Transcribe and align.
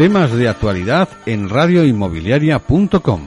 Temas 0.00 0.32
de 0.32 0.48
actualidad 0.48 1.10
en 1.26 1.50
radioinmobiliaria.com. 1.50 3.20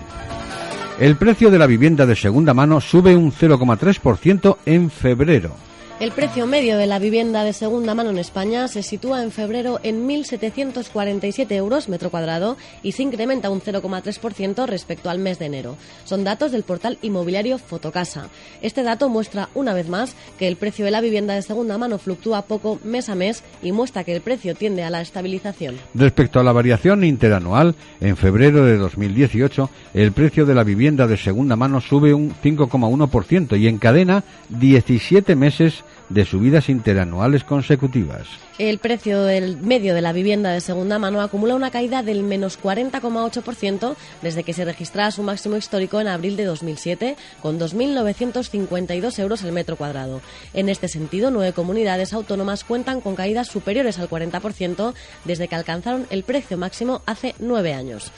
El 1.00 1.18
precio 1.18 1.52
de 1.52 1.60
la 1.60 1.68
vivienda 1.68 2.08
de 2.08 2.16
segunda 2.16 2.56
mano 2.56 2.82
sube 2.82 3.16
un 3.16 3.32
0,3% 3.32 4.58
en 4.66 4.90
febrero. 4.90 5.56
El 6.00 6.12
precio 6.12 6.48
medio 6.48 6.78
de 6.78 6.88
la 6.88 6.98
vivienda 6.98 7.44
de 7.44 7.54
segunda 7.54 7.94
mano 7.94 8.10
en 8.10 8.18
España 8.18 8.68
se 8.68 8.82
sitúa 8.82 9.24
en 9.24 9.32
febrero 9.32 9.80
en 9.84 10.08
1.747 10.08 11.52
euros 11.52 11.88
metro 11.88 12.10
cuadrado 12.10 12.58
y 12.82 12.94
se 12.94 13.04
incrementa 13.04 13.52
un 13.52 13.62
0,3% 13.62 14.66
respecto 14.66 15.10
al 15.10 15.20
mes 15.20 15.38
de 15.40 15.46
enero. 15.46 15.78
Son 16.04 16.24
datos 16.24 16.52
del 16.52 16.64
portal 16.64 16.98
inmobiliario 17.04 17.60
Fotocasa. 17.60 18.28
Este 18.62 18.82
dato 18.82 19.08
muestra 19.08 19.50
una 19.54 19.74
vez 19.74 19.88
más 19.88 20.16
que 20.40 20.48
el 20.48 20.58
precio 20.58 20.84
de 20.84 20.92
la 20.92 21.00
vivienda 21.00 21.36
de 21.36 21.44
segunda 21.44 21.78
mano 21.78 22.00
fluctúa 22.00 22.42
poco 22.42 22.80
mes 22.84 23.08
a 23.08 23.16
mes 23.16 23.44
y 23.62 23.72
muestra 23.72 24.04
que 24.04 24.16
el 24.16 24.22
precio 24.22 24.56
tiende 24.56 24.84
a 24.84 24.90
la 24.90 25.00
estabilización. 25.00 25.76
Respecto 25.94 26.40
a 26.40 26.44
la 26.44 26.52
variación 26.52 27.04
interanual, 27.04 27.76
en 28.02 28.18
febrero 28.18 28.66
de 28.66 28.78
2018 28.78 29.70
el 29.94 30.12
precio 30.12 30.46
de 30.46 30.56
la 30.56 30.64
vivienda 30.64 31.08
de 31.08 31.18
segunda 31.18 31.56
mano 31.56 31.80
sube 31.80 32.14
un 32.14 32.34
5,1% 32.44 33.58
y 33.58 33.68
encadena 33.68 34.24
17 34.50 35.36
meses 35.36 35.84
de 36.10 36.26
subidas 36.26 36.70
interanuales 36.70 37.44
consecutivas. 37.44 38.28
El 38.58 38.78
precio 38.78 39.24
del 39.24 39.58
medio 39.58 39.96
de 39.96 40.02
la 40.02 40.14
vivienda 40.14 40.52
de 40.52 40.62
segunda 40.62 41.00
mano 41.00 41.22
acumula 41.22 41.56
una 41.56 41.72
caída 41.72 42.04
del 42.04 42.24
menos 42.24 42.62
40,8% 42.62 43.96
desde 44.22 44.44
que 44.44 44.54
se 44.54 44.66
registrara 44.66 45.12
su 45.12 45.24
máximo 45.24 45.58
histórico 45.58 46.00
en 46.00 46.08
abril 46.08 46.36
de 46.36 46.46
2007, 46.46 47.16
con 47.42 47.60
2.952 47.60 49.20
euros 49.20 49.44
el 49.44 49.52
metro 49.52 49.76
cuadrado. 49.76 50.22
En 50.54 50.70
este 50.70 50.88
sentido, 50.88 51.32
nueve 51.32 51.54
comunidades 51.54 52.14
autónomas 52.14 52.64
cuentan 52.64 53.02
con 53.02 53.16
caídas 53.16 53.48
superiores 53.48 54.00
al 54.00 54.10
40% 54.10 54.94
desde 55.26 55.48
que 55.48 55.56
alcanzaron 55.56 56.06
el 56.10 56.24
precio 56.24 56.58
máximo 56.58 57.02
hace 57.06 57.34
nueve 57.40 57.74
años. 57.74 58.12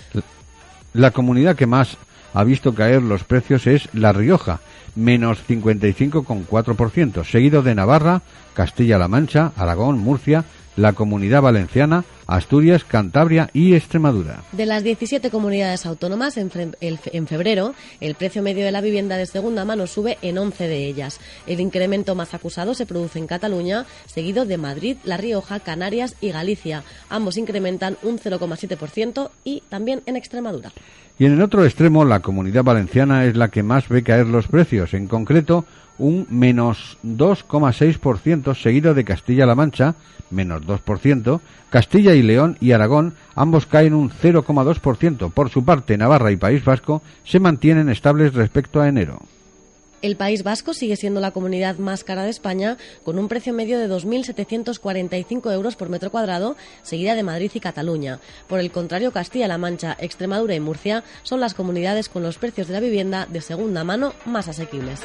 La 0.94 1.12
comunidad 1.12 1.56
que 1.56 1.66
más 1.66 1.98
ha 2.36 2.44
visto 2.44 2.76
caer 2.76 3.02
los 3.02 3.24
precios 3.24 3.66
es 3.66 3.88
La 3.94 4.12
Rioja, 4.12 4.60
menos 4.94 5.40
55,4%, 5.48 7.24
seguido 7.24 7.64
de 7.64 7.74
Navarra, 7.74 8.22
Castilla-La 8.54 9.08
Mancha, 9.08 9.54
Aragón, 9.56 9.98
Murcia, 10.00 10.44
la 10.76 10.92
Comunidad 10.92 11.42
Valenciana, 11.42 12.04
Asturias, 12.28 12.84
Cantabria 12.84 13.50
y 13.54 13.76
Extremadura. 13.76 14.44
De 14.52 14.66
las 14.66 14.84
17 14.84 15.30
comunidades 15.30 15.86
autónomas, 15.86 16.38
en, 16.38 16.50
febrero, 17.28 17.74
el 18.02 18.16
precio 18.16 18.42
medio 18.42 18.66
de 18.66 18.72
la 18.72 18.82
vivienda 18.82 19.16
de 19.18 19.26
segunda 19.26 19.64
mano 19.64 19.88
sube 19.88 20.18
en 20.22 20.38
11 20.38 20.68
de 20.68 20.86
ellas. 20.88 21.20
El 21.48 21.60
incremento 21.60 22.16
más 22.16 22.34
acusado 22.34 22.74
se 22.74 22.86
produce 22.86 23.20
en 23.20 23.28
Cataluña, 23.28 23.86
seguido 24.06 24.46
de 24.46 24.58
Madrid, 24.58 24.98
La 25.04 25.18
Rioja, 25.18 25.60
Canarias 25.60 26.16
y 26.20 26.32
Galicia. 26.32 26.84
Ambos 27.10 27.38
incrementan 27.38 27.98
un 28.04 28.20
0,7% 28.20 29.30
y 29.44 29.64
también 29.70 30.02
en 30.06 30.16
Extremadura. 30.16 30.72
Y 31.18 31.26
en 31.26 31.34
el 31.34 31.42
otro 31.42 31.64
extremo, 31.64 32.04
la 32.04 32.20
comunidad 32.20 32.64
valenciana 32.64 33.26
es 33.26 33.36
la 33.36 33.50
que 33.50 33.64
más 33.64 33.88
ve 33.88 34.04
caer 34.04 34.26
los 34.28 34.48
precios, 34.48 34.94
en 34.94 35.08
concreto 35.08 35.66
un 35.98 36.28
menos 36.30 36.98
2,6%, 37.06 38.54
seguido 38.54 38.94
de 38.94 39.06
Castilla-La 39.06 39.56
Mancha, 39.56 39.96
menos 40.30 40.64
2%, 40.64 41.40
Castilla 41.70 42.14
y 42.16 42.22
León 42.22 42.58
y 42.60 42.72
Aragón 42.72 43.14
ambos 43.36 43.66
caen 43.66 43.94
un 43.94 44.10
0,2%. 44.10 45.32
Por 45.32 45.50
su 45.50 45.64
parte, 45.64 45.98
Navarra 45.98 46.32
y 46.32 46.38
País 46.38 46.64
Vasco 46.66 47.02
se 47.24 47.40
mantienen 47.40 47.90
estables 47.90 48.34
respecto 48.34 48.82
a 48.82 48.88
enero. 48.88 49.22
El 50.06 50.18
País 50.18 50.44
Vasco 50.44 50.76
sigue 50.76 50.98
siendo 50.98 51.20
la 51.20 51.32
comunidad 51.32 51.80
más 51.80 52.04
cara 52.04 52.26
de 52.26 52.30
España, 52.30 52.78
con 53.04 53.18
un 53.18 53.28
precio 53.28 53.54
medio 53.54 53.80
de 53.80 53.90
2.745 53.90 55.52
euros 55.52 55.76
por 55.76 55.90
metro 55.90 56.12
cuadrado, 56.12 56.56
seguida 56.84 57.16
de 57.16 57.24
Madrid 57.24 57.50
y 57.56 57.60
Cataluña. 57.60 58.20
Por 58.48 58.60
el 58.60 58.70
contrario, 58.70 59.12
Castilla-La 59.12 59.58
Mancha, 59.58 59.98
Extremadura 60.00 60.54
y 60.54 60.60
Murcia 60.60 61.04
son 61.24 61.40
las 61.40 61.56
comunidades 61.56 62.08
con 62.08 62.22
los 62.22 62.38
precios 62.38 62.68
de 62.68 62.74
la 62.74 62.82
vivienda 62.82 63.26
de 63.26 63.42
segunda 63.42 63.84
mano 63.84 64.14
más 64.26 64.48
asequibles. 64.48 65.02